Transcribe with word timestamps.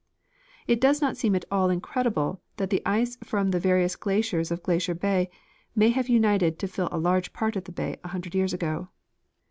It 0.65 0.81
does 0.81 0.99
not 0.99 1.15
seem 1.15 1.35
at 1.35 1.45
all 1.51 1.69
incredible 1.69 2.41
that 2.57 2.71
the 2.71 2.81
ice 2.87 3.19
from 3.23 3.51
the 3.51 3.59
various 3.59 3.95
glaciers 3.95 4.49
of 4.49 4.63
Glacier 4.63 4.95
bay 4.95 5.29
may 5.75 5.89
have 5.89 6.09
united 6.09 6.57
to 6.57 6.67
fill 6.67 6.89
a 6.91 6.97
large 6.97 7.33
part 7.33 7.55
of 7.55 7.65
the 7.65 7.71
bay 7.71 7.99
a 8.03 8.07
hundred 8.07 8.33
years 8.33 8.51
ago. 8.51 8.89